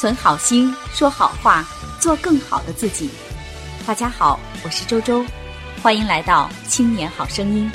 [0.00, 1.62] 存好心，说好话，
[2.00, 3.10] 做更好的自己。
[3.86, 5.22] 大家好，我是周周，
[5.82, 7.70] 欢迎来到《青年好声音》。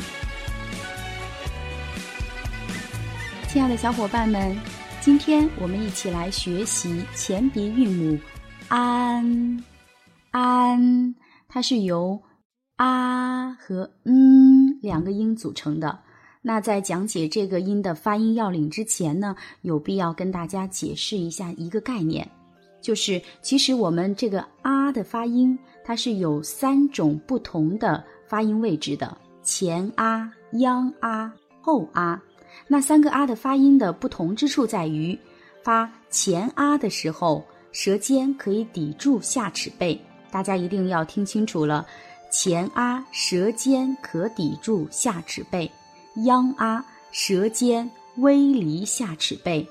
[3.48, 4.60] 亲爱的小伙伴们，
[5.00, 8.20] 今天我们一起来学习前鼻韵母
[8.70, 9.62] “an”。
[10.32, 11.14] “an”
[11.48, 12.20] 它是由
[12.78, 16.00] “啊”和“嗯”两个音组成的。
[16.48, 22.24] 那在讲解这个音的发音要领之前呢，有必要跟大家解释一下一个概念，
[22.80, 32.22] 就是其实我们这个“啊”的发音，它是有三种不同的发音位置的：前“啊”、央“啊”、后“啊”。
[32.70, 35.18] 那三个“啊”的发音的不同之处在于，
[35.64, 40.00] 发前“啊”的时候，舌尖可以抵住下齿背。
[40.30, 41.84] 大家一定要听清楚了，
[42.32, 45.68] 前“啊”舌尖可抵住下齿背。
[46.24, 49.66] 央啊，舌尖微离下齿背；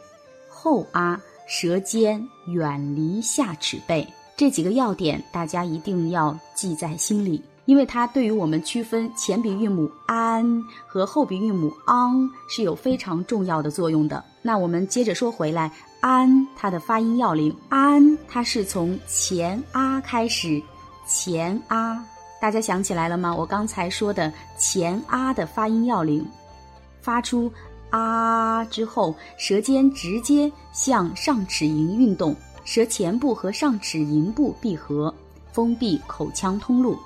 [0.48, 4.06] 后啊，舌尖远离下齿背。
[4.36, 14.22] 这几个要点，大家一定要记在心里，因为它对于我们区分前鼻韵母 an 和后鼻韵母昂是有非常重要的作用的。
[14.42, 15.70] 那我们接着说回来
[16.02, 20.60] ，an 它的发音要领，an 它是从前啊开始，
[21.06, 22.04] 前啊。
[22.44, 23.34] 大家想起来了吗？
[23.34, 26.28] 我刚才说的前啊的发音要领，
[27.00, 27.50] 发出
[27.88, 35.14] 啊之后，舌尖直接向上齿龈运动，舌前部和上齿龈部闭合，
[35.52, 36.98] 封闭口腔通路。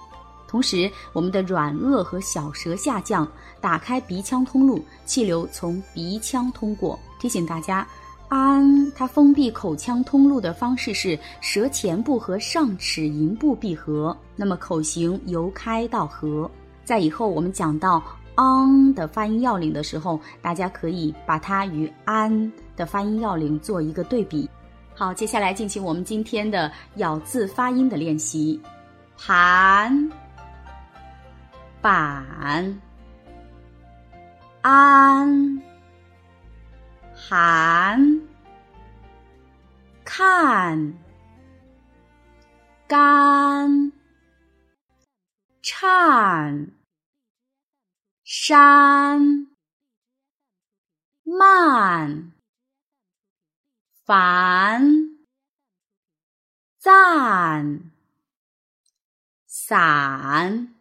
[0.49, 3.25] 同时，我们的软腭和小舌下降，
[3.61, 6.99] 打开鼻腔通路，气流从鼻腔通过。
[7.21, 7.87] 提醒大家。
[8.29, 16.51] 安，它封闭口腔通路的方式是舌前部和上齿龈部闭合，那么口型由开到合。
[16.85, 18.03] 在以后我们讲到
[18.35, 24.49] 昂的发音要领的时候，大家可以把它与安的发音要领做一个对比。
[24.95, 28.61] 好，接下来进行我们今天的咬字发音的练习。
[29.17, 30.11] 盘、
[31.81, 32.79] 板、
[34.61, 35.68] 安。
[37.21, 37.99] 寒、
[40.05, 40.95] 看、
[42.87, 43.93] 干、
[45.61, 46.71] 颤、
[48.23, 49.49] 山、
[51.25, 52.33] 慢、
[54.07, 54.81] 烦、
[56.79, 57.91] 赞、
[59.45, 60.73] 散、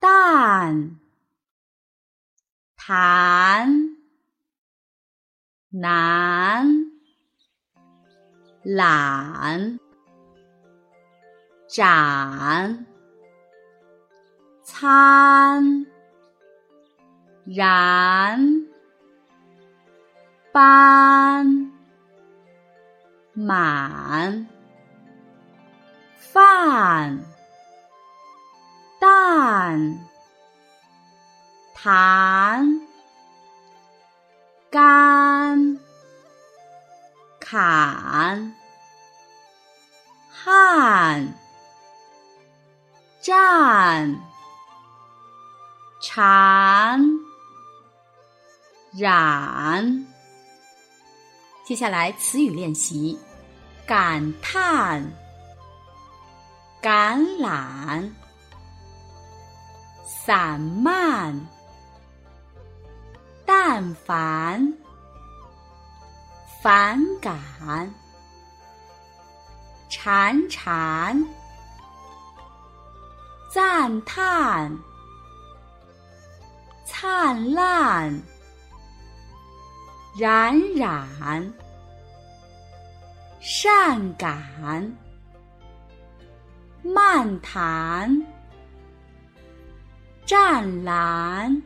[0.00, 0.98] 淡、
[2.76, 3.97] 谈。
[5.70, 6.66] 难、
[8.62, 9.78] 懒、
[11.68, 12.86] 展、
[14.62, 15.84] 餐、
[17.44, 18.66] 然、
[20.52, 21.70] 班、
[23.34, 24.46] 满、
[26.16, 27.22] 饭、
[28.98, 29.98] 蛋、
[31.74, 32.88] 谈。
[34.70, 35.17] 干、
[37.50, 38.54] 砍、
[40.30, 41.34] 汗、
[43.22, 44.20] 战、
[46.02, 47.00] 缠、
[48.92, 50.06] 染。
[51.64, 53.18] 接下来词语练习：
[53.86, 55.02] 感叹、
[56.82, 58.12] 橄榄、
[60.04, 61.48] 散漫。
[63.46, 64.70] 但凡、
[66.60, 67.94] 反感、
[69.88, 71.24] 潺潺、
[73.54, 74.76] 赞叹、
[76.84, 78.22] 灿烂、
[80.18, 81.52] 冉冉、
[83.40, 84.96] 善感、
[86.82, 88.10] 漫谈、
[90.26, 91.62] 湛蓝。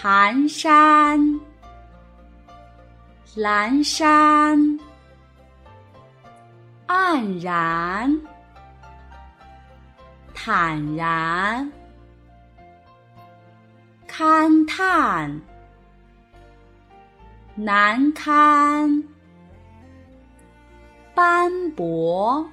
[0.00, 1.18] 寒山、
[3.36, 4.58] 阑珊、
[6.86, 8.20] 黯然、
[10.34, 11.70] 坦然、
[14.08, 15.40] 勘探、
[17.54, 19.04] 难堪、
[21.14, 22.50] 斑驳、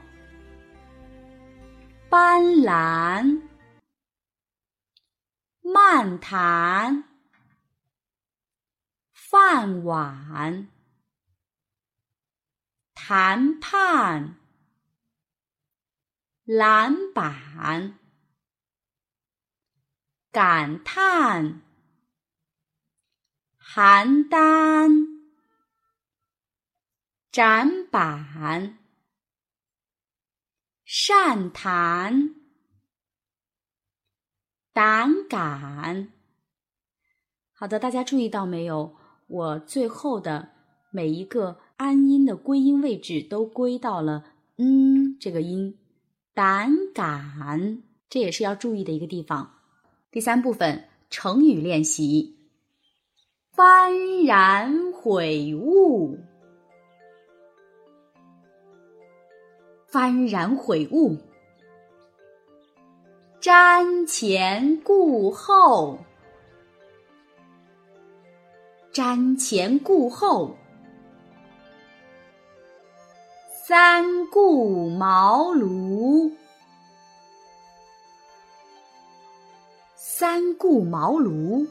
[2.10, 3.42] 斑斓、
[5.62, 7.15] 漫谈。
[9.56, 10.68] 饭碗、
[12.94, 14.36] 谈判、
[16.44, 17.98] 篮板、
[20.30, 21.62] 感叹、
[23.58, 25.24] 邯郸、
[27.32, 28.78] 展板，
[30.84, 32.36] 善谈，
[34.74, 36.12] 胆敢。
[37.54, 39.05] 好的，大家注意到没有？
[39.28, 40.50] 我最后的
[40.92, 44.24] 每一个安音的归音位置都归到了
[44.58, 45.78] “嗯”这个音，
[46.34, 49.52] 胆敢，这也是要注意的一个地方。
[50.12, 52.38] 第三部分成语练习：
[53.56, 56.20] 幡然悔悟，
[59.92, 61.18] 幡然悔悟；
[63.42, 65.98] 瞻前顾后。
[68.96, 70.56] 瞻前顾后，
[73.68, 76.32] 三顾茅庐，
[79.98, 81.68] 三顾茅庐，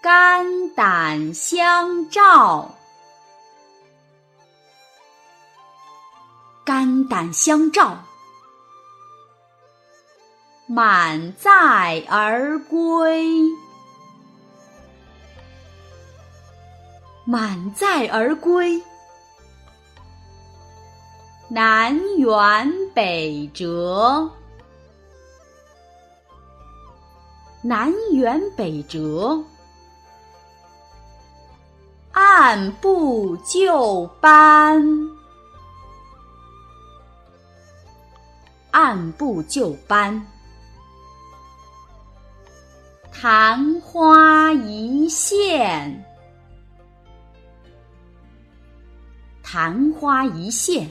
[0.00, 2.72] 肝胆相照，
[6.64, 7.98] 肝胆相照，
[10.68, 13.51] 满载而归。
[17.32, 18.78] 满载而归，
[21.48, 24.28] 南辕北辙，
[27.62, 29.42] 南辕北辙，
[32.10, 34.86] 按部就班，
[38.72, 40.22] 按部就班，
[43.10, 46.11] 昙花一现。
[49.52, 50.88] 昙花一现，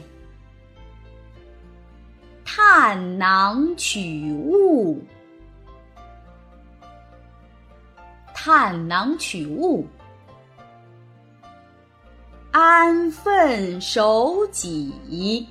[2.46, 5.04] 探囊取物，
[8.36, 9.84] 探囊取物，
[12.52, 15.48] 安分守己，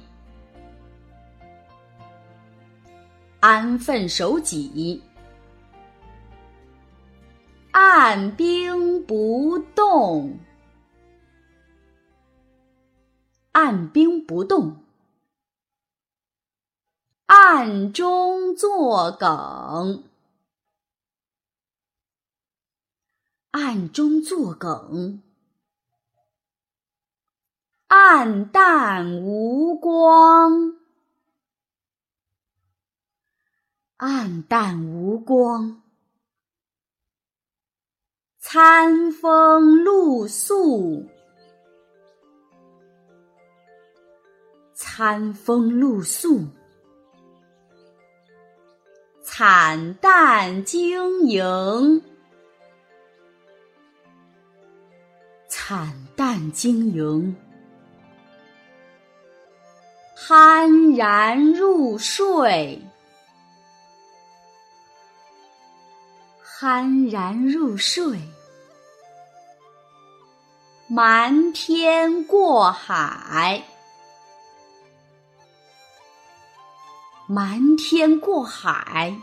[3.41, 5.03] 安分守己，
[7.73, 10.33] 按兵不动。
[13.63, 14.83] 按兵不动，
[17.27, 20.03] 暗中作梗，
[23.51, 25.23] 暗中作梗，
[27.89, 30.79] 暗淡无光，
[33.99, 35.83] 暗淡无光，
[38.39, 41.10] 餐风露宿。
[45.01, 46.45] 餐风露宿，
[49.23, 52.03] 惨淡经营，
[55.49, 57.35] 惨淡经营，
[60.15, 62.79] 酣然入睡，
[66.45, 68.21] 酣然入睡，
[70.89, 73.65] 瞒天过海。
[77.33, 79.17] 瞒天过海，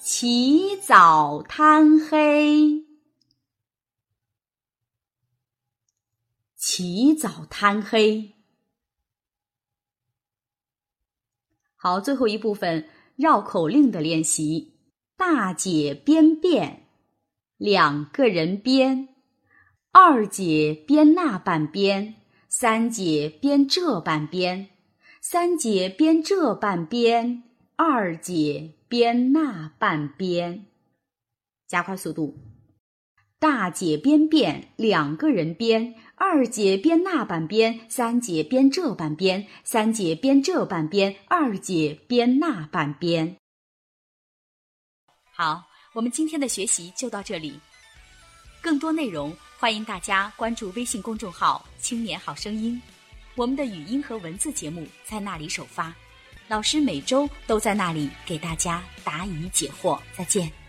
[0.00, 2.84] 起早贪黑，
[6.54, 8.36] 起早贪黑。
[11.74, 14.78] 好，最后一部分绕口令的练习：
[15.16, 16.76] 大姐编辫，
[17.56, 19.08] 两个人编；
[19.90, 22.14] 二姐编那半边，
[22.48, 24.70] 三姐编这半边。
[25.26, 27.44] 三姐编这半边，
[27.76, 30.66] 二姐编那半边，
[31.66, 32.38] 加快速度。
[33.38, 39.46] 大姐编辫，两个人编；二姐编那半边，三姐编这半边。
[39.64, 43.34] 三姐编这半边，二姐编那半边。
[45.32, 45.64] 好，
[45.94, 47.58] 我们今天的学习就到这里。
[48.60, 52.78] 更多内容，欢迎大家关注微信公众号“青年好声音”。
[53.36, 55.92] 我们的语音和文字节目在那里首发，
[56.46, 59.98] 老师每周都在那里给大家答疑解惑。
[60.16, 60.63] 再见。